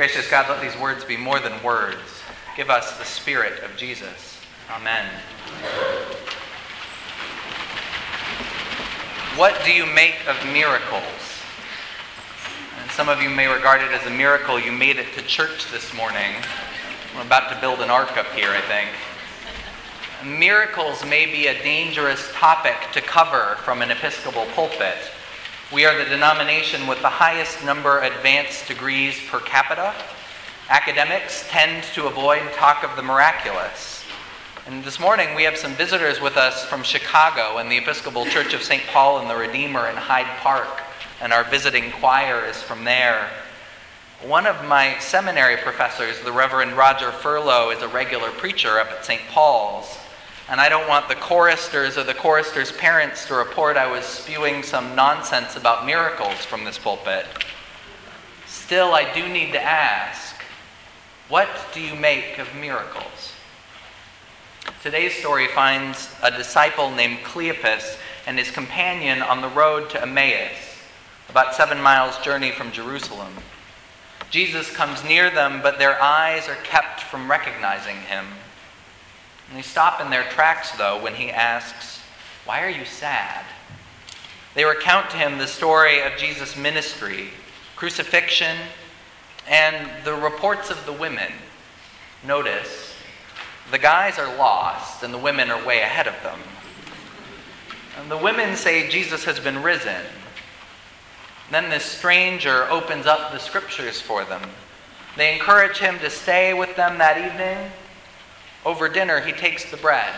Gracious 0.00 0.30
God, 0.30 0.48
let 0.48 0.62
these 0.62 0.80
words 0.80 1.04
be 1.04 1.18
more 1.18 1.40
than 1.40 1.62
words. 1.62 2.22
Give 2.56 2.70
us 2.70 2.96
the 2.96 3.04
Spirit 3.04 3.62
of 3.62 3.76
Jesus. 3.76 4.40
Amen. 4.70 5.04
What 9.36 9.60
do 9.62 9.70
you 9.70 9.84
make 9.84 10.14
of 10.26 10.42
miracles? 10.54 11.02
And 12.80 12.90
some 12.92 13.10
of 13.10 13.20
you 13.20 13.28
may 13.28 13.46
regard 13.46 13.82
it 13.82 13.90
as 13.90 14.06
a 14.06 14.10
miracle 14.10 14.58
you 14.58 14.72
made 14.72 14.96
it 14.96 15.12
to 15.18 15.22
church 15.26 15.70
this 15.70 15.92
morning. 15.92 16.32
I'm 17.14 17.26
about 17.26 17.52
to 17.52 17.60
build 17.60 17.80
an 17.80 17.90
ark 17.90 18.16
up 18.16 18.28
here, 18.28 18.52
I 18.52 18.62
think. 18.62 18.88
Miracles 20.24 21.04
may 21.04 21.26
be 21.26 21.48
a 21.48 21.62
dangerous 21.62 22.26
topic 22.32 22.76
to 22.94 23.02
cover 23.02 23.56
from 23.64 23.82
an 23.82 23.90
Episcopal 23.90 24.46
pulpit. 24.54 24.96
We 25.72 25.84
are 25.84 25.96
the 25.96 26.10
denomination 26.10 26.88
with 26.88 27.00
the 27.00 27.08
highest 27.08 27.64
number 27.64 27.98
of 27.98 28.12
advanced 28.12 28.66
degrees 28.66 29.16
per 29.28 29.38
capita. 29.38 29.94
Academics 30.68 31.46
tend 31.48 31.84
to 31.94 32.08
avoid 32.08 32.42
talk 32.54 32.82
of 32.82 32.96
the 32.96 33.04
miraculous. 33.04 34.04
And 34.66 34.82
this 34.82 34.98
morning 34.98 35.32
we 35.36 35.44
have 35.44 35.56
some 35.56 35.74
visitors 35.74 36.20
with 36.20 36.36
us 36.36 36.64
from 36.64 36.82
Chicago 36.82 37.58
and 37.58 37.70
the 37.70 37.76
Episcopal 37.76 38.26
Church 38.26 38.52
of 38.52 38.64
St. 38.64 38.82
Paul 38.88 39.20
and 39.20 39.30
the 39.30 39.36
Redeemer 39.36 39.86
in 39.88 39.94
Hyde 39.94 40.26
Park, 40.40 40.82
and 41.20 41.32
our 41.32 41.44
visiting 41.44 41.92
choir 41.92 42.44
is 42.46 42.60
from 42.60 42.82
there. 42.82 43.30
One 44.26 44.48
of 44.48 44.66
my 44.66 44.98
seminary 44.98 45.56
professors, 45.56 46.20
the 46.22 46.32
Reverend 46.32 46.72
Roger 46.72 47.12
Furlow, 47.12 47.72
is 47.72 47.80
a 47.80 47.88
regular 47.88 48.30
preacher 48.30 48.80
up 48.80 48.88
at 48.88 49.04
St. 49.04 49.22
Paul's. 49.28 50.00
And 50.50 50.60
I 50.60 50.68
don't 50.68 50.88
want 50.88 51.08
the 51.08 51.14
choristers 51.14 51.96
or 51.96 52.02
the 52.02 52.12
choristers' 52.12 52.72
parents 52.72 53.24
to 53.26 53.34
report 53.34 53.76
I 53.76 53.88
was 53.88 54.04
spewing 54.04 54.64
some 54.64 54.96
nonsense 54.96 55.54
about 55.54 55.86
miracles 55.86 56.44
from 56.44 56.64
this 56.64 56.76
pulpit. 56.76 57.24
Still, 58.48 58.92
I 58.92 59.14
do 59.14 59.28
need 59.28 59.52
to 59.52 59.62
ask 59.62 60.34
what 61.28 61.48
do 61.72 61.80
you 61.80 61.94
make 61.94 62.40
of 62.40 62.52
miracles? 62.56 63.32
Today's 64.82 65.14
story 65.14 65.46
finds 65.46 66.12
a 66.20 66.32
disciple 66.32 66.90
named 66.90 67.18
Cleopas 67.18 67.96
and 68.26 68.36
his 68.36 68.50
companion 68.50 69.22
on 69.22 69.40
the 69.40 69.48
road 69.48 69.88
to 69.90 70.02
Emmaus, 70.02 70.82
about 71.28 71.54
seven 71.54 71.80
miles' 71.80 72.18
journey 72.18 72.50
from 72.50 72.72
Jerusalem. 72.72 73.34
Jesus 74.30 74.74
comes 74.74 75.04
near 75.04 75.30
them, 75.30 75.60
but 75.62 75.78
their 75.78 76.02
eyes 76.02 76.48
are 76.48 76.56
kept 76.56 77.00
from 77.02 77.30
recognizing 77.30 77.98
him. 77.98 78.26
And 79.50 79.58
they 79.58 79.62
stop 79.62 80.00
in 80.00 80.10
their 80.10 80.22
tracks, 80.30 80.70
though, 80.72 81.02
when 81.02 81.14
he 81.14 81.28
asks, 81.28 82.00
Why 82.44 82.62
are 82.62 82.70
you 82.70 82.84
sad? 82.84 83.44
They 84.54 84.64
recount 84.64 85.10
to 85.10 85.16
him 85.16 85.38
the 85.38 85.48
story 85.48 86.00
of 86.02 86.16
Jesus' 86.16 86.56
ministry, 86.56 87.30
crucifixion, 87.74 88.56
and 89.48 89.90
the 90.04 90.14
reports 90.14 90.70
of 90.70 90.86
the 90.86 90.92
women. 90.92 91.32
Notice, 92.24 92.94
the 93.72 93.78
guys 93.78 94.18
are 94.18 94.36
lost, 94.36 95.02
and 95.02 95.12
the 95.12 95.18
women 95.18 95.50
are 95.50 95.66
way 95.66 95.80
ahead 95.80 96.06
of 96.06 96.14
them. 96.22 96.38
And 98.00 98.08
the 98.08 98.16
women 98.16 98.54
say 98.54 98.88
Jesus 98.88 99.24
has 99.24 99.40
been 99.40 99.62
risen. 99.64 100.02
Then 101.50 101.70
this 101.70 101.84
stranger 101.84 102.70
opens 102.70 103.06
up 103.06 103.32
the 103.32 103.38
scriptures 103.38 104.00
for 104.00 104.24
them. 104.24 104.42
They 105.16 105.34
encourage 105.34 105.78
him 105.78 105.98
to 105.98 106.10
stay 106.10 106.54
with 106.54 106.76
them 106.76 106.98
that 106.98 107.18
evening 107.18 107.72
over 108.64 108.88
dinner, 108.88 109.20
he 109.20 109.32
takes 109.32 109.70
the 109.70 109.76
bread, 109.76 110.12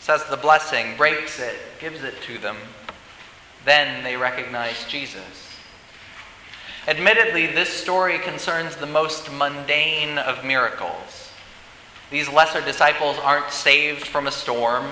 says 0.00 0.24
the 0.24 0.36
blessing, 0.36 0.96
breaks 0.96 1.40
it, 1.40 1.56
gives 1.80 2.02
it 2.02 2.20
to 2.22 2.38
them. 2.38 2.56
Then 3.64 4.04
they 4.04 4.16
recognize 4.16 4.84
Jesus. 4.86 5.44
Admittedly, 6.86 7.46
this 7.46 7.70
story 7.70 8.18
concerns 8.18 8.76
the 8.76 8.86
most 8.86 9.32
mundane 9.32 10.18
of 10.18 10.44
miracles. 10.44 11.30
These 12.10 12.28
lesser 12.28 12.60
disciples 12.60 13.16
aren't 13.18 13.50
saved 13.50 14.06
from 14.06 14.26
a 14.26 14.32
storm. 14.32 14.86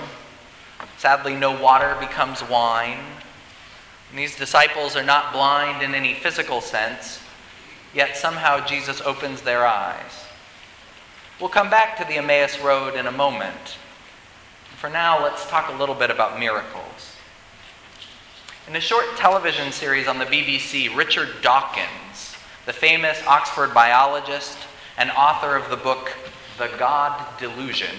Sadly, 0.97 1.35
no 1.35 1.51
water 1.61 1.95
becomes 1.99 2.41
wine. 2.43 2.97
And 4.09 4.17
these 4.17 4.35
disciples 4.35 4.95
are 4.95 5.03
not 5.03 5.33
blind 5.33 5.83
in 5.83 5.93
any 5.93 6.15
physical 6.15 6.61
sense, 6.61 7.19
yet 7.93 8.17
somehow 8.17 8.65
Jesus 8.65 8.99
opens 9.01 9.41
their 9.41 9.65
eyes. 9.65 10.22
We'll 11.39 11.49
come 11.49 11.71
back 11.71 11.97
to 11.97 12.05
the 12.05 12.17
Emmaus 12.17 12.59
Road 12.59 12.95
in 12.95 13.07
a 13.07 13.11
moment. 13.11 13.77
For 14.77 14.87
now, 14.87 15.21
let's 15.23 15.49
talk 15.49 15.67
a 15.67 15.75
little 15.75 15.95
bit 15.95 16.11
about 16.11 16.39
miracles. 16.39 17.15
In 18.67 18.75
a 18.75 18.79
short 18.79 19.17
television 19.17 19.71
series 19.71 20.07
on 20.07 20.19
the 20.19 20.25
BBC, 20.25 20.95
Richard 20.95 21.41
Dawkins, 21.41 22.35
the 22.67 22.71
famous 22.71 23.17
Oxford 23.25 23.73
biologist 23.73 24.57
and 24.95 25.09
author 25.11 25.55
of 25.55 25.71
the 25.71 25.75
book 25.75 26.13
The 26.59 26.69
God 26.77 27.25
Delusion, 27.39 27.95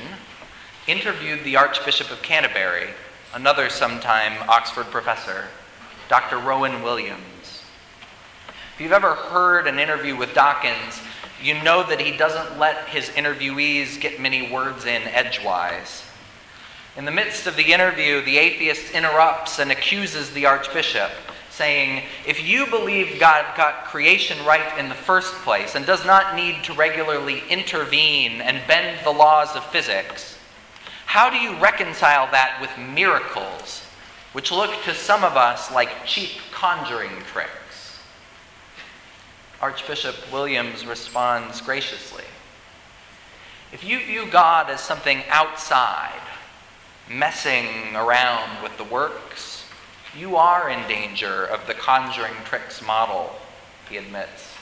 interviewed 0.86 1.42
the 1.42 1.56
Archbishop 1.56 2.12
of 2.12 2.22
Canterbury, 2.22 2.90
another 3.34 3.68
sometime 3.68 4.48
Oxford 4.48 4.86
professor, 4.86 5.46
Dr. 6.08 6.38
Rowan 6.38 6.84
Williams. 6.84 7.62
If 8.74 8.80
you've 8.80 8.92
ever 8.92 9.14
heard 9.14 9.66
an 9.66 9.80
interview 9.80 10.16
with 10.16 10.34
Dawkins, 10.34 11.00
you 11.42 11.60
know 11.62 11.82
that 11.88 12.00
he 12.00 12.16
doesn't 12.16 12.58
let 12.58 12.88
his 12.88 13.08
interviewees 13.10 14.00
get 14.00 14.20
many 14.20 14.50
words 14.50 14.84
in 14.84 15.02
edgewise. 15.02 16.04
In 16.96 17.04
the 17.04 17.10
midst 17.10 17.46
of 17.46 17.56
the 17.56 17.72
interview, 17.72 18.22
the 18.22 18.38
atheist 18.38 18.92
interrupts 18.92 19.58
and 19.58 19.72
accuses 19.72 20.30
the 20.30 20.46
archbishop, 20.46 21.10
saying, 21.50 22.04
If 22.26 22.46
you 22.46 22.66
believe 22.66 23.18
God 23.18 23.44
got 23.56 23.86
creation 23.86 24.44
right 24.46 24.78
in 24.78 24.88
the 24.88 24.94
first 24.94 25.34
place 25.42 25.74
and 25.74 25.84
does 25.84 26.06
not 26.06 26.36
need 26.36 26.62
to 26.64 26.72
regularly 26.72 27.42
intervene 27.50 28.40
and 28.40 28.66
bend 28.68 29.04
the 29.04 29.10
laws 29.10 29.56
of 29.56 29.64
physics, 29.66 30.38
how 31.06 31.30
do 31.30 31.36
you 31.36 31.56
reconcile 31.58 32.30
that 32.30 32.58
with 32.60 32.70
miracles, 32.94 33.84
which 34.32 34.50
look 34.50 34.70
to 34.84 34.94
some 34.94 35.24
of 35.24 35.36
us 35.36 35.72
like 35.72 36.06
cheap 36.06 36.30
conjuring 36.52 37.22
tricks? 37.32 37.50
Archbishop 39.64 40.30
Williams 40.30 40.84
responds 40.84 41.62
graciously. 41.62 42.24
If 43.72 43.82
you 43.82 43.98
view 43.98 44.26
God 44.30 44.68
as 44.68 44.82
something 44.82 45.22
outside, 45.30 46.20
messing 47.10 47.96
around 47.96 48.62
with 48.62 48.76
the 48.76 48.84
works, 48.84 49.64
you 50.14 50.36
are 50.36 50.68
in 50.68 50.86
danger 50.86 51.46
of 51.46 51.66
the 51.66 51.72
conjuring 51.72 52.34
tricks 52.44 52.86
model, 52.86 53.34
he 53.88 53.96
admits. 53.96 54.52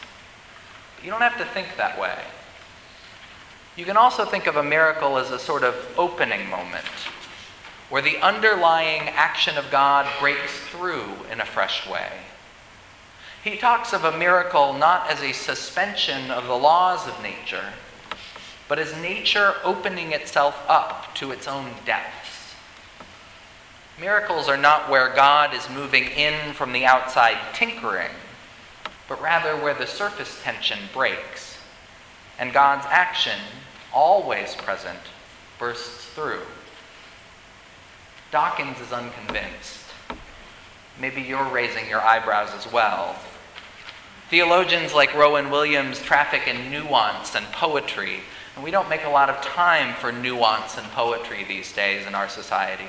But 0.94 1.04
you 1.04 1.10
don't 1.10 1.20
have 1.20 1.38
to 1.38 1.46
think 1.46 1.76
that 1.76 2.00
way. 2.00 2.20
You 3.74 3.84
can 3.84 3.96
also 3.96 4.24
think 4.24 4.46
of 4.46 4.54
a 4.54 4.62
miracle 4.62 5.18
as 5.18 5.32
a 5.32 5.38
sort 5.40 5.64
of 5.64 5.74
opening 5.98 6.48
moment, 6.48 6.86
where 7.90 8.02
the 8.02 8.18
underlying 8.18 9.08
action 9.08 9.58
of 9.58 9.68
God 9.68 10.06
breaks 10.20 10.60
through 10.68 11.06
in 11.28 11.40
a 11.40 11.44
fresh 11.44 11.88
way 11.90 12.06
he 13.42 13.56
talks 13.56 13.92
of 13.92 14.04
a 14.04 14.16
miracle 14.16 14.72
not 14.72 15.10
as 15.10 15.20
a 15.20 15.32
suspension 15.32 16.30
of 16.30 16.46
the 16.46 16.56
laws 16.56 17.08
of 17.08 17.22
nature, 17.22 17.72
but 18.68 18.78
as 18.78 18.96
nature 18.96 19.54
opening 19.64 20.12
itself 20.12 20.64
up 20.68 21.14
to 21.16 21.32
its 21.32 21.48
own 21.48 21.70
depths. 21.84 22.54
Miracles 24.00 24.48
are 24.48 24.56
not 24.56 24.88
where 24.88 25.12
God 25.14 25.54
is 25.54 25.68
moving 25.68 26.04
in 26.04 26.54
from 26.54 26.72
the 26.72 26.86
outside 26.86 27.36
tinkering, 27.52 28.10
but 29.08 29.20
rather 29.20 29.56
where 29.56 29.74
the 29.74 29.86
surface 29.86 30.40
tension 30.42 30.78
breaks 30.92 31.58
and 32.38 32.52
God's 32.52 32.86
action, 32.88 33.38
always 33.92 34.54
present, 34.54 34.98
bursts 35.58 36.06
through. 36.06 36.42
Dawkins 38.30 38.80
is 38.80 38.92
unconvinced. 38.92 39.84
Maybe 40.98 41.22
you're 41.22 41.48
raising 41.50 41.88
your 41.88 42.00
eyebrows 42.00 42.50
as 42.56 42.72
well. 42.72 43.16
Theologians 44.32 44.94
like 44.94 45.14
Rowan 45.14 45.50
Williams 45.50 46.00
traffic 46.00 46.48
in 46.48 46.70
nuance 46.70 47.34
and 47.34 47.44
poetry, 47.52 48.20
and 48.54 48.64
we 48.64 48.70
don't 48.70 48.88
make 48.88 49.04
a 49.04 49.10
lot 49.10 49.28
of 49.28 49.44
time 49.44 49.94
for 49.96 50.10
nuance 50.10 50.78
and 50.78 50.86
poetry 50.92 51.44
these 51.44 51.70
days 51.70 52.06
in 52.06 52.14
our 52.14 52.30
society. 52.30 52.86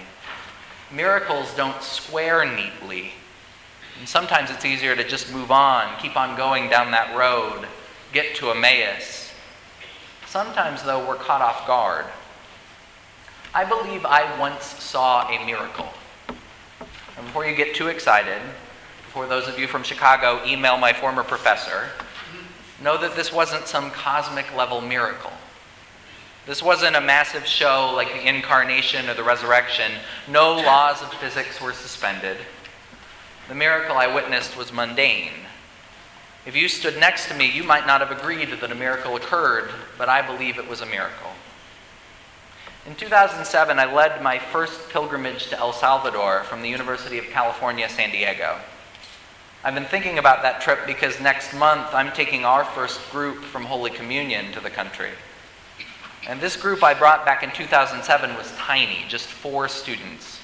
Miracles 0.89 1.53
don't 1.57 1.83
square 1.83 2.45
neatly. 2.45 3.11
And 3.99 4.07
sometimes 4.07 4.51
it's 4.51 4.63
easier 4.63 4.95
to 4.95 5.05
just 5.05 5.33
move 5.33 5.51
on, 5.51 5.99
keep 5.99 6.15
on 6.15 6.37
going 6.37 6.69
down 6.69 6.91
that 6.91 7.13
road, 7.13 7.67
get 8.13 8.35
to 8.35 8.51
Emmaus. 8.51 9.33
Sometimes, 10.25 10.83
though, 10.83 11.05
we're 11.05 11.15
caught 11.15 11.41
off 11.41 11.67
guard. 11.67 12.05
I 13.53 13.65
believe 13.65 14.05
I 14.05 14.39
once 14.39 14.63
saw 14.63 15.27
a 15.27 15.45
miracle. 15.45 15.89
And 16.29 17.25
before 17.25 17.45
you 17.45 17.53
get 17.53 17.75
too 17.75 17.89
excited, 17.89 18.41
for 19.13 19.27
those 19.27 19.47
of 19.47 19.59
you 19.59 19.67
from 19.67 19.83
Chicago, 19.83 20.41
email 20.43 20.75
my 20.75 20.91
former 20.91 21.23
professor, 21.23 21.89
know 22.81 22.97
that 22.97 23.15
this 23.15 23.31
wasn't 23.31 23.67
some 23.67 23.91
cosmic 23.91 24.51
level 24.55 24.81
miracle. 24.81 25.31
This 26.47 26.63
wasn't 26.63 26.95
a 26.95 27.01
massive 27.01 27.45
show 27.45 27.93
like 27.95 28.11
the 28.11 28.27
incarnation 28.27 29.07
or 29.07 29.13
the 29.13 29.23
resurrection. 29.23 29.91
No 30.27 30.55
laws 30.55 31.03
of 31.03 31.13
physics 31.13 31.61
were 31.61 31.73
suspended. 31.73 32.37
The 33.47 33.55
miracle 33.55 33.95
I 33.95 34.13
witnessed 34.13 34.57
was 34.57 34.73
mundane. 34.73 35.45
If 36.47 36.55
you 36.55 36.67
stood 36.67 36.97
next 36.99 37.27
to 37.27 37.35
me, 37.35 37.49
you 37.49 37.63
might 37.63 37.85
not 37.85 38.01
have 38.01 38.11
agreed 38.11 38.49
that 38.49 38.71
a 38.71 38.75
miracle 38.75 39.15
occurred, 39.15 39.69
but 39.95 40.09
I 40.09 40.23
believe 40.23 40.57
it 40.57 40.67
was 40.67 40.81
a 40.81 40.87
miracle. 40.87 41.29
In 42.87 42.95
2007, 42.95 43.77
I 43.77 43.93
led 43.93 44.23
my 44.23 44.39
first 44.39 44.89
pilgrimage 44.89 45.47
to 45.49 45.59
El 45.59 45.71
Salvador 45.71 46.43
from 46.45 46.63
the 46.63 46.69
University 46.69 47.19
of 47.19 47.25
California, 47.25 47.87
San 47.87 48.09
Diego. 48.09 48.57
I've 49.65 49.75
been 49.75 49.85
thinking 49.85 50.17
about 50.17 50.41
that 50.41 50.59
trip 50.59 50.79
because 50.85 51.21
next 51.21 51.53
month 51.53 51.87
I'm 51.93 52.11
taking 52.11 52.43
our 52.43 52.65
first 52.65 52.99
group 53.11 53.45
from 53.45 53.63
Holy 53.63 53.89
Communion 53.89 54.51
to 54.51 54.59
the 54.59 54.69
country. 54.69 55.11
And 56.27 56.41
this 56.41 56.57
group 56.57 56.83
I 56.83 56.93
brought 56.93 57.25
back 57.25 57.43
in 57.43 57.51
2007 57.51 58.35
was 58.35 58.51
tiny, 58.57 59.05
just 59.07 59.25
four 59.25 59.69
students. 59.69 60.41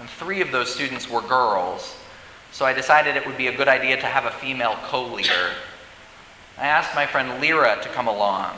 And 0.00 0.10
three 0.10 0.40
of 0.40 0.50
those 0.50 0.74
students 0.74 1.08
were 1.08 1.20
girls, 1.20 1.96
so 2.50 2.66
I 2.66 2.72
decided 2.72 3.14
it 3.14 3.24
would 3.26 3.36
be 3.36 3.46
a 3.46 3.56
good 3.56 3.68
idea 3.68 3.96
to 3.96 4.06
have 4.06 4.24
a 4.24 4.32
female 4.32 4.76
co 4.82 5.06
leader. 5.06 5.50
I 6.58 6.66
asked 6.66 6.96
my 6.96 7.06
friend 7.06 7.40
Lyra 7.40 7.80
to 7.80 7.88
come 7.90 8.08
along. 8.08 8.56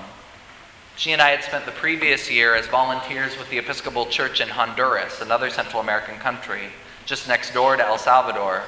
She 0.96 1.12
and 1.12 1.20
I 1.20 1.28
had 1.28 1.44
spent 1.44 1.66
the 1.66 1.72
previous 1.72 2.30
year 2.30 2.54
as 2.54 2.66
volunteers 2.66 3.36
with 3.36 3.50
the 3.50 3.58
Episcopal 3.58 4.06
Church 4.06 4.40
in 4.40 4.48
Honduras, 4.48 5.20
another 5.20 5.50
Central 5.50 5.82
American 5.82 6.16
country, 6.16 6.68
just 7.04 7.28
next 7.28 7.52
door 7.52 7.76
to 7.76 7.86
El 7.86 7.98
Salvador. 7.98 8.64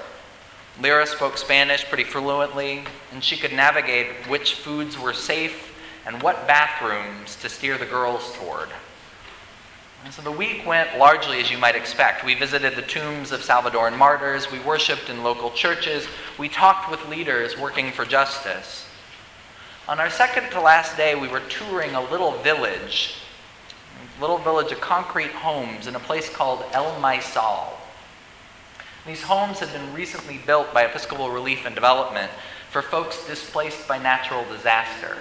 Lyra 0.80 1.06
spoke 1.06 1.36
Spanish 1.36 1.84
pretty 1.84 2.04
fluently, 2.04 2.84
and 3.12 3.22
she 3.22 3.36
could 3.36 3.52
navigate 3.52 4.08
which 4.28 4.54
foods 4.54 4.98
were 4.98 5.12
safe 5.12 5.76
and 6.06 6.22
what 6.22 6.46
bathrooms 6.46 7.36
to 7.36 7.48
steer 7.48 7.76
the 7.76 7.86
girls 7.86 8.32
toward. 8.36 8.68
And 10.04 10.12
so 10.12 10.22
the 10.22 10.32
week 10.32 10.66
went 10.66 10.98
largely 10.98 11.40
as 11.40 11.50
you 11.50 11.58
might 11.58 11.76
expect. 11.76 12.24
We 12.24 12.34
visited 12.34 12.74
the 12.74 12.82
tombs 12.82 13.30
of 13.30 13.40
Salvadoran 13.40 13.96
martyrs, 13.96 14.50
we 14.50 14.58
worshiped 14.60 15.08
in 15.08 15.22
local 15.22 15.50
churches, 15.50 16.06
we 16.38 16.48
talked 16.48 16.90
with 16.90 17.08
leaders 17.08 17.56
working 17.56 17.92
for 17.92 18.04
justice. 18.04 18.86
On 19.88 20.00
our 20.00 20.10
second 20.10 20.50
to 20.50 20.60
last 20.60 20.96
day, 20.96 21.14
we 21.14 21.28
were 21.28 21.40
touring 21.40 21.94
a 21.94 22.10
little 22.10 22.32
village, 22.38 23.14
a 24.16 24.20
little 24.20 24.38
village 24.38 24.72
of 24.72 24.80
concrete 24.80 25.32
homes 25.32 25.86
in 25.86 25.94
a 25.94 26.00
place 26.00 26.28
called 26.28 26.64
El 26.72 27.00
Maisal. 27.00 27.68
These 29.06 29.22
homes 29.22 29.58
had 29.58 29.72
been 29.72 29.92
recently 29.92 30.38
built 30.46 30.72
by 30.72 30.84
Episcopal 30.84 31.30
Relief 31.30 31.66
and 31.66 31.74
Development 31.74 32.30
for 32.70 32.82
folks 32.82 33.26
displaced 33.26 33.88
by 33.88 33.98
natural 33.98 34.44
disaster. 34.44 35.16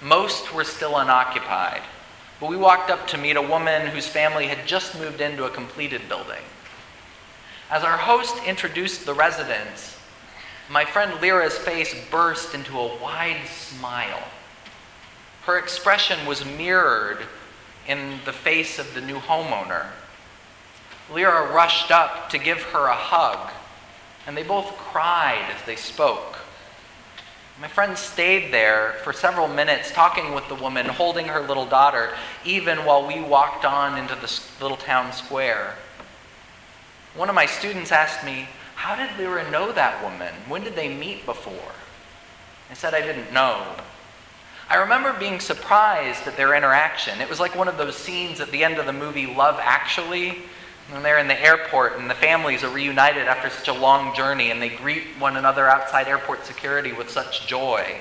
Most 0.00 0.54
were 0.54 0.64
still 0.64 0.96
unoccupied. 0.96 1.82
But 2.40 2.48
we 2.48 2.56
walked 2.56 2.90
up 2.90 3.06
to 3.08 3.18
meet 3.18 3.36
a 3.36 3.42
woman 3.42 3.88
whose 3.88 4.06
family 4.06 4.46
had 4.46 4.66
just 4.66 4.98
moved 4.98 5.20
into 5.20 5.44
a 5.44 5.50
completed 5.50 6.08
building. 6.08 6.42
As 7.70 7.84
our 7.84 7.98
host 7.98 8.34
introduced 8.46 9.04
the 9.04 9.12
residents, 9.12 9.98
my 10.70 10.86
friend 10.86 11.20
Lyra's 11.20 11.58
face 11.58 11.94
burst 12.10 12.54
into 12.54 12.78
a 12.78 12.96
wide 12.98 13.46
smile. 13.46 14.22
Her 15.42 15.58
expression 15.58 16.24
was 16.26 16.46
mirrored 16.46 17.26
in 17.86 18.20
the 18.24 18.32
face 18.32 18.78
of 18.78 18.94
the 18.94 19.02
new 19.02 19.18
homeowner. 19.18 19.88
Lyra 21.12 21.52
rushed 21.52 21.90
up 21.90 22.30
to 22.30 22.38
give 22.38 22.62
her 22.62 22.86
a 22.86 22.94
hug, 22.94 23.52
and 24.26 24.36
they 24.36 24.42
both 24.42 24.76
cried 24.76 25.50
as 25.54 25.64
they 25.66 25.76
spoke. 25.76 26.38
My 27.60 27.68
friend 27.68 27.98
stayed 27.98 28.52
there 28.52 28.94
for 29.04 29.12
several 29.12 29.46
minutes 29.46 29.92
talking 29.92 30.34
with 30.34 30.48
the 30.48 30.54
woman, 30.54 30.86
holding 30.86 31.26
her 31.26 31.40
little 31.40 31.66
daughter, 31.66 32.14
even 32.44 32.78
while 32.86 33.06
we 33.06 33.20
walked 33.20 33.64
on 33.66 33.98
into 33.98 34.14
the 34.14 34.40
little 34.62 34.78
town 34.78 35.12
square. 35.12 35.74
One 37.14 37.28
of 37.28 37.34
my 37.34 37.44
students 37.46 37.92
asked 37.92 38.24
me, 38.24 38.48
How 38.76 38.96
did 38.96 39.10
Lyra 39.18 39.50
know 39.50 39.72
that 39.72 40.02
woman? 40.02 40.32
When 40.48 40.64
did 40.64 40.74
they 40.74 40.88
meet 40.88 41.26
before? 41.26 41.72
I 42.70 42.74
said 42.74 42.94
I 42.94 43.02
didn't 43.02 43.32
know. 43.32 43.66
I 44.70 44.76
remember 44.76 45.12
being 45.12 45.40
surprised 45.40 46.28
at 46.28 46.36
their 46.36 46.54
interaction. 46.54 47.20
It 47.20 47.28
was 47.28 47.40
like 47.40 47.56
one 47.56 47.66
of 47.66 47.76
those 47.76 47.96
scenes 47.96 48.40
at 48.40 48.52
the 48.52 48.62
end 48.62 48.78
of 48.78 48.86
the 48.86 48.92
movie 48.92 49.26
Love 49.26 49.58
Actually, 49.60 50.38
and 50.92 51.04
they're 51.04 51.18
in 51.18 51.28
the 51.28 51.40
airport, 51.40 51.98
and 51.98 52.10
the 52.10 52.14
families 52.14 52.64
are 52.64 52.70
reunited 52.70 53.28
after 53.28 53.48
such 53.48 53.68
a 53.68 53.78
long 53.78 54.14
journey, 54.14 54.50
and 54.50 54.60
they 54.60 54.68
greet 54.68 55.04
one 55.18 55.36
another 55.36 55.68
outside 55.68 56.08
airport 56.08 56.44
security 56.44 56.92
with 56.92 57.08
such 57.08 57.46
joy. 57.46 57.98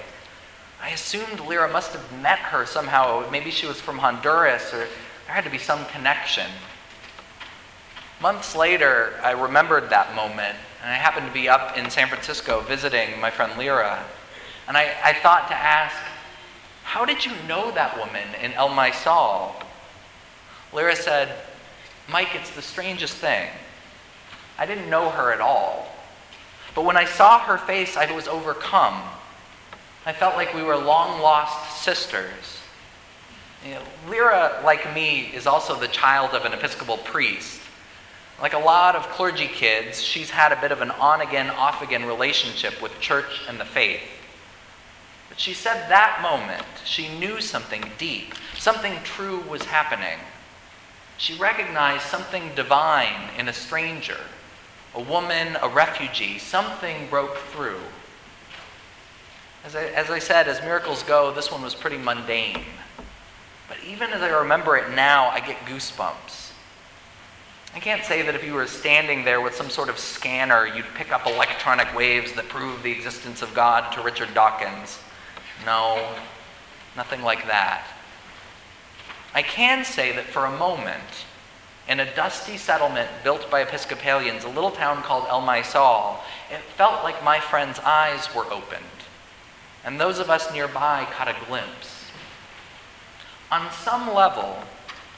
I 0.82 0.90
assumed 0.90 1.40
Lyra 1.42 1.72
must 1.72 1.92
have 1.92 2.22
met 2.22 2.40
her 2.40 2.66
somehow. 2.66 3.30
Maybe 3.30 3.52
she 3.52 3.68
was 3.68 3.80
from 3.80 4.00
Honduras, 4.00 4.74
or 4.74 4.78
there 4.80 5.36
had 5.36 5.44
to 5.44 5.50
be 5.50 5.58
some 5.58 5.86
connection. 5.88 6.48
Months 8.22 8.56
later, 8.56 9.20
I 9.24 9.32
remembered 9.32 9.90
that 9.90 10.16
moment, 10.16 10.58
and 10.82 10.92
I 10.92 10.96
happened 10.96 11.28
to 11.28 11.34
be 11.34 11.48
up 11.48 11.78
in 11.78 11.90
San 11.90 12.08
Francisco 12.08 12.62
visiting 12.62 13.20
my 13.20 13.30
friend 13.30 13.58
Lyra. 13.58 14.04
And 14.68 14.76
I, 14.76 14.94
I 15.04 15.14
thought 15.14 15.48
to 15.50 15.56
ask, 15.56 15.96
How 16.84 17.06
did 17.06 17.26
you 17.26 17.32
know 17.48 17.72
that 17.72 17.98
woman 17.98 18.28
in 18.42 18.54
El 18.54 18.70
Maisal? 18.70 19.54
Lyra 20.74 20.96
said, 20.96 21.36
Mike, 22.12 22.36
it's 22.36 22.52
the 22.52 22.62
strangest 22.62 23.16
thing. 23.16 23.50
I 24.58 24.66
didn't 24.66 24.90
know 24.90 25.10
her 25.10 25.32
at 25.32 25.42
all. 25.42 25.88
But 26.76 26.86
when 26.86 26.98
I 26.98 27.06
saw 27.06 27.40
her 27.40 27.58
face, 27.58 27.98
I 27.98 28.12
was 28.12 28.28
overcome. 28.28 29.02
I 30.06 30.14
felt 30.14 30.36
like 30.36 30.54
we 30.54 30.64
were 30.64 30.78
long 30.78 31.22
lost 31.22 31.84
sisters. 31.84 32.60
You 33.66 33.76
know, 33.76 33.82
Lyra, 34.08 34.62
like 34.64 34.94
me, 34.94 35.32
is 35.34 35.46
also 35.46 35.76
the 35.76 35.88
child 35.88 36.32
of 36.32 36.46
an 36.46 36.54
Episcopal 36.54 36.98
priest. 36.98 37.60
Like 38.42 38.54
a 38.54 38.60
lot 38.60 38.96
of 38.96 39.10
clergy 39.10 39.48
kids, 39.48 40.02
she's 40.02 40.30
had 40.30 40.54
a 40.54 40.62
bit 40.62 40.72
of 40.72 40.82
an 40.82 40.92
on 40.92 41.20
again, 41.20 41.50
off 41.50 41.82
again 41.82 42.06
relationship 42.06 42.82
with 42.82 42.98
church 43.00 43.42
and 43.50 43.60
the 43.60 43.66
faith. 43.66 44.02
But 45.28 45.40
she 45.40 45.54
said 45.54 45.90
that 45.90 46.22
moment, 46.22 46.66
she 46.86 47.10
knew 47.20 47.42
something 47.42 47.84
deep, 47.98 48.34
something 48.58 48.94
true 49.04 49.42
was 49.42 49.64
happening. 49.64 50.18
She 51.20 51.36
recognized 51.36 52.06
something 52.06 52.56
divine 52.56 53.30
in 53.38 53.50
a 53.50 53.54
stranger, 53.54 54.18
a 54.96 55.02
woman, 55.02 55.58
a 55.62 55.68
refugee. 55.68 56.40
Something 56.40 57.10
broke 57.10 57.36
through. 57.36 57.82
As 59.66 59.76
I, 59.76 59.84
as 59.88 60.10
I 60.10 60.20
said, 60.20 60.48
as 60.48 60.62
miracles 60.62 61.04
go, 61.04 61.34
this 61.34 61.52
one 61.52 61.62
was 61.62 61.76
pretty 61.76 61.98
mundane. 61.98 62.64
But 63.68 63.78
even 63.86 64.12
as 64.12 64.22
I 64.22 64.30
remember 64.30 64.78
it 64.78 64.96
now, 64.96 65.28
I 65.28 65.42
get 65.42 65.58
goosebumps. 65.66 66.54
I 67.76 67.80
can't 67.80 68.06
say 68.06 68.22
that 68.22 68.34
if 68.34 68.46
you 68.46 68.54
were 68.54 68.66
standing 68.66 69.26
there 69.26 69.42
with 69.42 69.56
some 69.56 69.70
sort 69.70 69.90
of 69.90 70.00
scanner, 70.00 70.66
you'd 70.66 70.86
pick 70.96 71.12
up 71.12 71.28
electronic 71.28 71.94
waves 71.94 72.32
that 72.34 72.48
prove 72.48 72.82
the 72.82 72.94
existence 72.94 73.42
of 73.42 73.54
God 73.54 73.92
to 73.92 74.02
Richard 74.02 74.34
Dawkins. 74.34 75.00
No, 75.66 76.14
nothing 76.96 77.22
like 77.24 77.46
that. 77.48 77.86
I 79.34 79.42
can 79.42 79.86
say 79.86 80.12
that 80.14 80.26
for 80.26 80.46
a 80.46 80.58
moment, 80.58 81.26
in 81.88 82.00
a 82.00 82.16
dusty 82.16 82.58
settlement 82.58 83.10
built 83.24 83.50
by 83.50 83.62
Episcopalians, 83.62 84.44
a 84.44 84.50
little 84.50 84.72
town 84.72 85.02
called 85.02 85.26
El 85.28 85.42
Maisal, 85.42 86.18
it 86.52 86.62
felt 86.78 87.04
like 87.04 87.24
my 87.24 87.40
friend's 87.40 87.80
eyes 87.80 88.34
were 88.34 88.46
opened, 88.46 88.86
and 89.84 90.00
those 90.00 90.20
of 90.20 90.30
us 90.30 90.54
nearby 90.54 91.08
caught 91.12 91.28
a 91.28 91.46
glimpse. 91.46 92.06
On 93.52 93.72
some 93.72 94.14
level, 94.14 94.58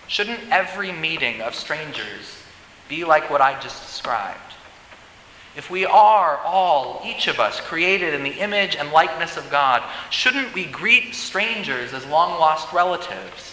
shouldn't 0.07 0.49
every 0.49 0.91
meeting 0.91 1.41
of 1.41 1.55
strangers 1.55 2.41
be 2.87 3.03
like 3.03 3.29
what 3.29 3.41
I 3.41 3.59
just 3.59 3.81
described? 3.81 4.39
If 5.55 5.69
we 5.69 5.85
are 5.85 6.37
all, 6.37 7.01
each 7.05 7.27
of 7.27 7.39
us, 7.39 7.59
created 7.59 8.13
in 8.13 8.23
the 8.23 8.39
image 8.39 8.77
and 8.77 8.91
likeness 8.91 9.35
of 9.35 9.49
God, 9.51 9.83
shouldn't 10.09 10.53
we 10.53 10.65
greet 10.65 11.13
strangers 11.13 11.93
as 11.93 12.05
long 12.05 12.39
lost 12.39 12.71
relatives? 12.71 13.50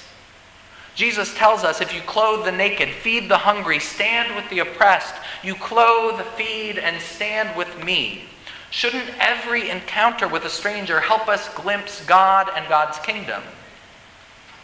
Jesus 0.98 1.32
tells 1.34 1.62
us 1.62 1.80
if 1.80 1.94
you 1.94 2.00
clothe 2.00 2.44
the 2.44 2.50
naked, 2.50 2.88
feed 2.88 3.28
the 3.28 3.38
hungry, 3.38 3.78
stand 3.78 4.34
with 4.34 4.50
the 4.50 4.58
oppressed, 4.58 5.14
you 5.44 5.54
clothe, 5.54 6.20
feed, 6.36 6.76
and 6.76 7.00
stand 7.00 7.56
with 7.56 7.84
me. 7.84 8.24
Shouldn't 8.70 9.08
every 9.20 9.70
encounter 9.70 10.26
with 10.26 10.44
a 10.44 10.50
stranger 10.50 10.98
help 10.98 11.28
us 11.28 11.54
glimpse 11.54 12.04
God 12.04 12.50
and 12.52 12.68
God's 12.68 12.98
kingdom? 12.98 13.44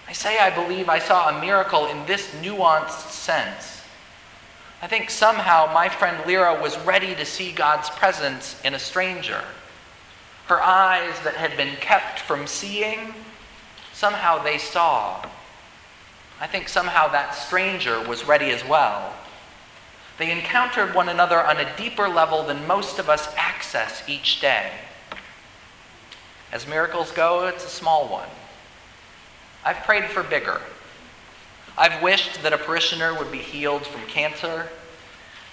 I 0.09 0.13
say 0.13 0.41
I 0.41 0.51
believe 0.51 0.89
I 0.89 0.99
saw 0.99 1.29
a 1.29 1.41
miracle 1.41 1.87
in 1.87 2.05
this 2.05 2.27
nuanced 2.43 3.11
sense. 3.11 3.83
I 4.83 4.89
think 4.89 5.11
somehow 5.11 5.71
my 5.73 5.89
friend 5.89 6.27
Lyra 6.27 6.61
was 6.61 6.77
ready 6.79 7.15
to 7.15 7.25
see 7.25 7.53
God's 7.53 7.91
presence 7.91 8.61
in 8.65 8.75
a 8.75 8.81
stranger. 8.81 9.45
Her 10.47 10.61
eyes 10.61 11.15
that 11.23 11.35
had 11.35 11.57
been 11.57 11.77
kept 11.77 12.19
from 12.19 12.49
seeing, 12.49 13.15
somehow 13.93 14.43
they 14.43 14.59
saw. 14.59 15.25
I 16.41 16.47
think 16.47 16.69
somehow 16.69 17.09
that 17.09 17.35
stranger 17.35 18.01
was 18.01 18.27
ready 18.27 18.51
as 18.51 18.65
well. 18.65 19.15
They 20.19 20.31
encountered 20.31 20.95
one 20.95 21.09
another 21.09 21.41
on 21.41 21.59
a 21.59 21.77
deeper 21.77 22.09
level 22.09 22.45
than 22.45 22.67
most 22.67 22.99
of 22.99 23.09
us 23.09 23.29
access 23.37 24.03
each 24.09 24.41
day. 24.41 24.71
As 26.53 26.67
miracles 26.67 27.11
go, 27.11 27.47
it's 27.47 27.65
a 27.65 27.69
small 27.69 28.09
one. 28.09 28.29
I've 29.65 29.83
prayed 29.85 30.05
for 30.05 30.23
bigger. 30.23 30.61
I've 31.77 32.03
wished 32.03 32.43
that 32.43 32.53
a 32.53 32.59
parishioner 32.59 33.19
would 33.19 33.33
be 33.33 33.39
healed 33.39 33.87
from 33.87 34.03
cancer. 34.03 34.69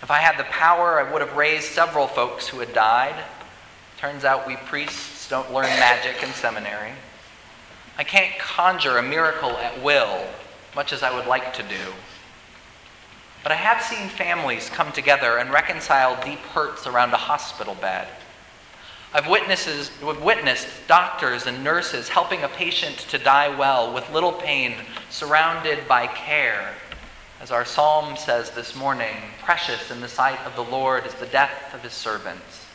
If 0.03 0.11
I 0.11 0.17
had 0.17 0.37
the 0.37 0.43
power, 0.45 0.99
I 0.99 1.11
would 1.11 1.21
have 1.21 1.35
raised 1.35 1.65
several 1.65 2.07
folks 2.07 2.47
who 2.47 2.59
had 2.59 2.73
died 2.73 3.15
Turns 4.01 4.25
out 4.25 4.47
we 4.47 4.55
priests 4.55 5.29
don't 5.29 5.53
learn 5.53 5.65
magic 5.65 6.23
in 6.23 6.29
seminary. 6.29 6.93
I 7.99 8.03
can't 8.03 8.35
conjure 8.39 8.97
a 8.97 9.03
miracle 9.03 9.51
at 9.51 9.83
will, 9.83 10.25
much 10.75 10.93
as 10.93 11.03
I 11.03 11.15
would 11.15 11.27
like 11.27 11.53
to 11.55 11.63
do. 11.63 11.93
But 13.43 13.51
I 13.51 13.55
have 13.55 13.81
seen 13.81 14.07
families 14.07 14.69
come 14.69 14.91
together 14.91 15.37
and 15.37 15.51
reconcile 15.51 16.21
deep 16.23 16.39
hurts 16.39 16.85
around 16.85 17.11
a 17.13 17.17
hospital 17.17 17.75
bed. 17.75 18.07
I've 19.13 19.27
witnessed 19.27 20.87
doctors 20.87 21.45
and 21.45 21.63
nurses 21.63 22.07
helping 22.07 22.43
a 22.43 22.47
patient 22.47 22.97
to 23.09 23.17
die 23.17 23.53
well 23.53 23.93
with 23.93 24.09
little 24.11 24.31
pain, 24.31 24.75
surrounded 25.09 25.87
by 25.87 26.07
care. 26.07 26.75
As 27.41 27.51
our 27.51 27.65
psalm 27.65 28.15
says 28.15 28.51
this 28.51 28.75
morning, 28.75 29.15
precious 29.41 29.91
in 29.91 29.99
the 29.99 30.07
sight 30.07 30.39
of 30.45 30.55
the 30.55 30.63
Lord 30.63 31.05
is 31.05 31.13
the 31.15 31.25
death 31.25 31.73
of 31.73 31.81
his 31.81 31.93
servants. 31.93 32.67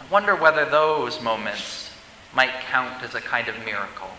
I 0.00 0.10
wonder 0.10 0.34
whether 0.34 0.64
those 0.64 1.22
moments 1.22 1.90
might 2.34 2.60
count 2.70 3.02
as 3.04 3.14
a 3.14 3.20
kind 3.20 3.46
of 3.48 3.58
miracle. 3.64 4.10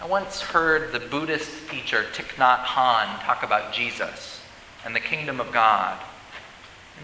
I 0.00 0.06
once 0.06 0.40
heard 0.40 0.92
the 0.92 1.00
Buddhist 1.00 1.70
teacher 1.70 2.04
Thich 2.12 2.34
Nhat 2.36 2.64
Hanh 2.64 3.22
talk 3.24 3.42
about 3.42 3.72
Jesus 3.72 4.40
and 4.84 4.94
the 4.94 5.00
kingdom 5.00 5.40
of 5.40 5.52
God. 5.52 5.98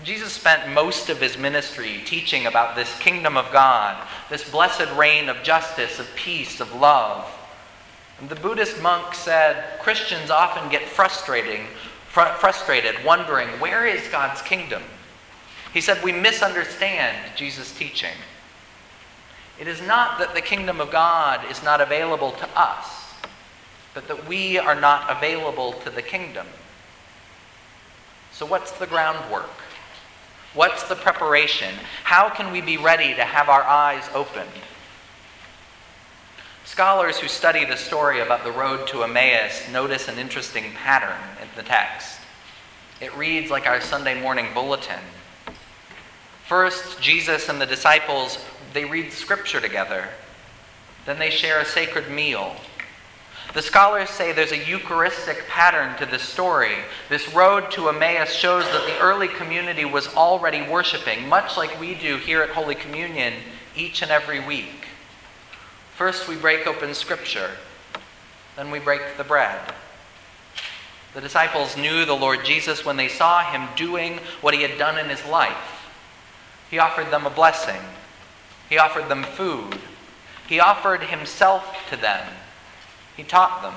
Jesus 0.04 0.32
spent 0.32 0.72
most 0.72 1.08
of 1.08 1.20
his 1.20 1.38
ministry 1.38 2.02
teaching 2.04 2.46
about 2.46 2.76
this 2.76 2.98
kingdom 2.98 3.36
of 3.36 3.50
God, 3.52 4.06
this 4.28 4.48
blessed 4.48 4.88
reign 4.96 5.28
of 5.28 5.42
justice, 5.42 5.98
of 5.98 6.14
peace, 6.14 6.60
of 6.60 6.74
love. 6.74 7.26
And 8.20 8.28
the 8.28 8.36
Buddhist 8.36 8.82
monk 8.82 9.14
said 9.14 9.78
Christians 9.80 10.30
often 10.30 10.70
get 10.70 10.82
frustrating, 10.82 11.66
fr- 12.08 12.34
frustrated, 12.38 12.96
wondering, 13.04 13.48
where 13.60 13.86
is 13.86 14.06
God's 14.08 14.42
kingdom? 14.42 14.82
He 15.72 15.80
said, 15.80 16.02
we 16.02 16.12
misunderstand 16.12 17.16
Jesus' 17.36 17.72
teaching. 17.76 18.14
It 19.60 19.68
is 19.68 19.82
not 19.82 20.18
that 20.18 20.34
the 20.34 20.40
kingdom 20.40 20.80
of 20.80 20.90
God 20.90 21.48
is 21.50 21.62
not 21.62 21.82
available 21.82 22.32
to 22.32 22.48
us, 22.58 23.12
but 23.92 24.08
that 24.08 24.26
we 24.26 24.56
are 24.56 24.74
not 24.74 25.14
available 25.14 25.74
to 25.84 25.90
the 25.90 26.00
kingdom. 26.00 26.46
So, 28.32 28.46
what's 28.46 28.72
the 28.72 28.86
groundwork? 28.86 29.50
What's 30.54 30.84
the 30.84 30.96
preparation? 30.96 31.74
How 32.04 32.30
can 32.30 32.50
we 32.52 32.62
be 32.62 32.78
ready 32.78 33.14
to 33.14 33.22
have 33.22 33.50
our 33.50 33.62
eyes 33.62 34.08
opened? 34.14 34.48
Scholars 36.64 37.18
who 37.18 37.28
study 37.28 37.66
the 37.66 37.76
story 37.76 38.20
about 38.20 38.44
the 38.44 38.52
road 38.52 38.86
to 38.88 39.02
Emmaus 39.02 39.68
notice 39.70 40.08
an 40.08 40.18
interesting 40.18 40.72
pattern 40.72 41.20
in 41.42 41.48
the 41.54 41.62
text. 41.62 42.18
It 43.00 43.14
reads 43.14 43.50
like 43.50 43.66
our 43.66 43.82
Sunday 43.82 44.18
morning 44.18 44.46
bulletin. 44.54 45.00
First, 46.46 47.00
Jesus 47.00 47.48
and 47.48 47.60
the 47.60 47.66
disciples, 47.66 48.38
they 48.72 48.84
read 48.84 49.12
scripture 49.12 49.60
together. 49.60 50.08
Then 51.06 51.18
they 51.18 51.30
share 51.30 51.60
a 51.60 51.64
sacred 51.64 52.10
meal. 52.10 52.56
The 53.52 53.62
scholars 53.62 54.10
say 54.10 54.32
there's 54.32 54.52
a 54.52 54.64
Eucharistic 54.64 55.48
pattern 55.48 55.96
to 55.98 56.06
this 56.06 56.22
story. 56.22 56.76
This 57.08 57.34
road 57.34 57.70
to 57.72 57.88
Emmaus 57.88 58.32
shows 58.32 58.64
that 58.64 58.86
the 58.86 58.98
early 59.00 59.26
community 59.26 59.84
was 59.84 60.14
already 60.14 60.62
worshiping, 60.62 61.28
much 61.28 61.56
like 61.56 61.80
we 61.80 61.94
do 61.94 62.16
here 62.18 62.42
at 62.42 62.50
Holy 62.50 62.76
Communion 62.76 63.34
each 63.74 64.02
and 64.02 64.10
every 64.10 64.38
week. 64.38 64.86
First, 65.96 66.28
we 66.28 66.36
break 66.36 66.66
open 66.66 66.94
Scripture, 66.94 67.50
then, 68.56 68.70
we 68.70 68.78
break 68.78 69.00
the 69.16 69.24
bread. 69.24 69.58
The 71.14 71.20
disciples 71.20 71.76
knew 71.76 72.04
the 72.04 72.14
Lord 72.14 72.44
Jesus 72.44 72.84
when 72.84 72.96
they 72.96 73.08
saw 73.08 73.42
him 73.42 73.68
doing 73.74 74.18
what 74.42 74.54
he 74.54 74.62
had 74.62 74.78
done 74.78 74.98
in 74.98 75.08
his 75.08 75.24
life. 75.24 75.88
He 76.70 76.78
offered 76.78 77.10
them 77.10 77.26
a 77.26 77.30
blessing, 77.30 77.80
he 78.70 78.78
offered 78.78 79.10
them 79.10 79.24
food, 79.24 79.78
he 80.48 80.58
offered 80.58 81.02
himself 81.02 81.76
to 81.90 81.96
them 81.96 82.26
he 83.20 83.26
taught 83.26 83.60
them. 83.60 83.74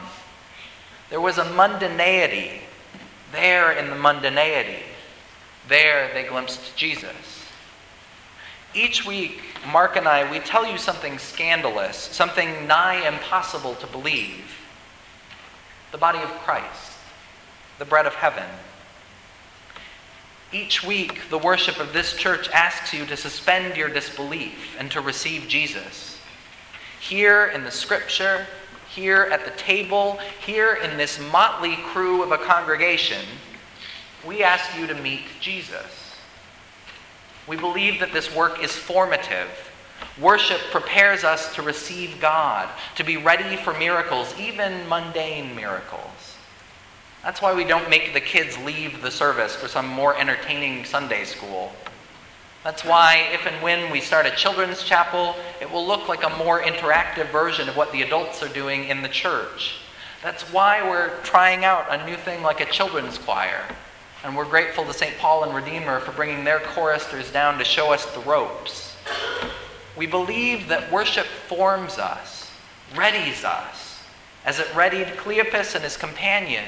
There 1.10 1.20
was 1.20 1.38
a 1.38 1.44
mundanity 1.44 2.62
there 3.34 3.74
in 3.74 3.90
the 3.90 3.96
mundanity. 3.96 4.80
There 5.68 6.14
they 6.14 6.24
glimpsed 6.24 6.78
Jesus. 6.78 7.46
Each 8.74 9.06
week, 9.06 9.42
Mark 9.70 9.98
and 9.98 10.08
I, 10.08 10.32
we 10.32 10.40
tell 10.40 10.66
you 10.66 10.78
something 10.78 11.18
scandalous, 11.18 11.98
something 11.98 12.68
nigh 12.68 13.06
impossible 13.06 13.76
to 13.76 13.88
believe. 13.88 14.60
The 15.92 15.98
body 15.98 16.20
of 16.20 16.30
Christ, 16.30 16.94
the 17.80 17.86
bread 17.86 18.06
of 18.06 18.16
heaven. 18.16 18.48
Each 20.54 20.84
week, 20.84 21.30
the 21.32 21.38
worship 21.40 21.80
of 21.80 21.94
this 21.94 22.16
church 22.16 22.48
asks 22.50 22.94
you 22.94 23.08
to 23.08 23.18
suspend 23.18 23.76
your 23.76 23.90
disbelief 23.90 24.76
and 24.78 24.92
to 24.92 25.02
receive 25.02 25.48
Jesus. 25.48 26.20
Here 27.00 27.48
in 27.48 27.64
the 27.64 27.72
scripture, 27.72 28.46
here 28.88 29.24
at 29.32 29.46
the 29.46 29.52
table, 29.58 30.20
here 30.46 30.76
in 30.76 30.96
this 30.96 31.20
motley 31.32 31.76
crew 31.88 32.22
of 32.22 32.32
a 32.32 32.38
congregation, 32.38 33.26
we 34.24 34.44
ask 34.44 34.78
you 34.78 34.86
to 34.86 34.94
meet 34.94 35.24
Jesus. 35.42 36.16
We 37.48 37.58
believe 37.58 38.00
that 38.00 38.14
this 38.14 38.34
work 38.36 38.64
is 38.64 38.72
formative. 38.72 39.50
Worship 40.22 40.60
prepares 40.70 41.24
us 41.24 41.56
to 41.56 41.64
receive 41.64 42.22
God, 42.22 42.70
to 42.96 43.04
be 43.04 43.18
ready 43.18 43.58
for 43.58 43.74
miracles, 43.74 44.32
even 44.40 44.88
mundane 44.88 45.56
miracles. 45.56 46.38
That's 47.24 47.42
why 47.42 47.54
we 47.54 47.64
don't 47.64 47.90
make 47.90 48.14
the 48.14 48.20
kids 48.20 48.58
leave 48.58 49.02
the 49.02 49.10
service 49.10 49.56
for 49.56 49.70
some 49.70 49.88
more 49.88 50.16
entertaining 50.18 50.84
Sunday 50.84 51.24
school. 51.24 51.72
That's 52.66 52.84
why, 52.84 53.30
if 53.34 53.46
and 53.46 53.62
when 53.64 53.92
we 53.92 54.02
start 54.02 54.26
a 54.26 54.32
children's 54.32 54.84
chapel, 54.84 55.36
it 55.62 55.72
will 55.72 55.88
look 55.88 56.10
like 56.10 56.26
a 56.26 56.38
more 56.38 56.62
interactive 56.62 57.32
version 57.32 57.70
of 57.70 57.78
what 57.78 57.94
the 57.94 58.02
adults 58.02 58.44
are 58.44 58.50
doing 58.50 58.86
in 58.86 59.02
the 59.02 59.10
church. 59.10 59.76
That's 60.22 60.44
why 60.44 60.82
we're 60.88 61.18
trying 61.24 61.64
out 61.64 61.86
a 61.90 62.06
new 62.06 62.18
thing 62.18 62.42
like 62.44 62.60
a 62.60 62.66
children's 62.66 63.18
choir. 63.18 63.62
And 64.26 64.36
we're 64.36 64.46
grateful 64.46 64.86
to 64.86 64.94
St. 64.94 65.18
Paul 65.18 65.44
and 65.44 65.56
Redeemer 65.56 66.02
for 66.02 66.12
bringing 66.12 66.44
their 66.44 66.60
choristers 66.60 67.32
down 67.32 67.58
to 67.58 67.66
show 67.66 67.94
us 67.94 68.06
the 68.06 68.22
ropes. 68.22 68.98
We 69.98 70.08
believe 70.08 70.68
that 70.70 70.92
worship 70.92 71.26
forms 71.26 71.98
us, 71.98 72.52
readies 72.94 73.46
us, 73.46 74.04
as 74.46 74.60
it 74.60 74.74
readied 74.76 75.08
Cleopas 75.18 75.76
and 75.76 75.84
his 75.84 75.98
companion 75.98 76.66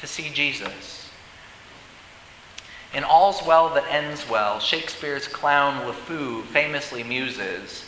to 0.00 0.06
see 0.06 0.30
Jesus. 0.30 1.10
In 2.92 3.04
All's 3.04 3.46
Well 3.46 3.72
That 3.74 3.86
Ends 3.88 4.28
Well, 4.28 4.58
Shakespeare's 4.58 5.28
clown 5.28 5.86
Lafeu 5.86 6.42
famously 6.44 7.04
muses, 7.04 7.84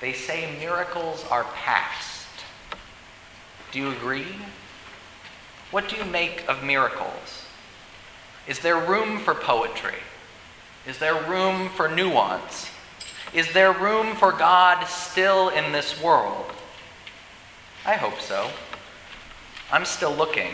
they 0.00 0.12
say 0.12 0.54
miracles 0.58 1.24
are 1.30 1.44
past. 1.44 2.26
Do 3.72 3.78
you 3.78 3.90
agree? 3.90 4.26
What 5.70 5.88
do 5.88 5.96
you 5.96 6.04
make 6.04 6.44
of 6.48 6.62
miracles? 6.62 7.46
Is 8.46 8.58
there 8.58 8.78
room 8.78 9.18
for 9.18 9.34
poetry? 9.34 9.98
Is 10.86 10.98
there 10.98 11.20
room 11.24 11.68
for 11.70 11.88
nuance? 11.88 12.70
Is 13.32 13.52
there 13.52 13.72
room 13.72 14.14
for 14.14 14.32
God 14.32 14.84
still 14.84 15.48
in 15.48 15.72
this 15.72 16.00
world? 16.00 16.52
I 17.84 17.94
hope 17.94 18.20
so. 18.20 18.50
I'm 19.72 19.84
still 19.84 20.14
looking. 20.14 20.52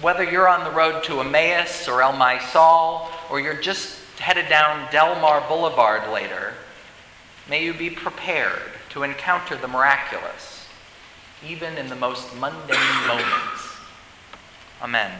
Whether 0.00 0.24
you're 0.24 0.48
on 0.48 0.64
the 0.64 0.70
road 0.70 1.04
to 1.04 1.20
Emmaus 1.20 1.88
or 1.88 2.02
El 2.02 2.14
Maisal, 2.14 3.08
or 3.30 3.38
you're 3.38 3.60
just 3.60 4.00
headed 4.18 4.48
down 4.48 4.90
Delmar 4.90 5.46
Boulevard 5.46 6.10
later, 6.10 6.54
may 7.48 7.62
you 7.62 7.74
be 7.74 7.90
prepared 7.90 8.62
to 8.90 9.02
encounter 9.02 9.56
the 9.56 9.68
miraculous, 9.68 10.66
even 11.46 11.76
in 11.76 11.88
the 11.88 11.96
most 11.96 12.34
mundane 12.36 13.06
moments. 13.06 13.76
Amen. 14.80 15.12